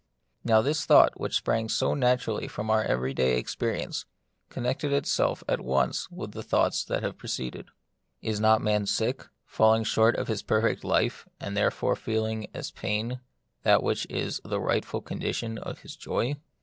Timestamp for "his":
10.27-10.41, 15.81-15.95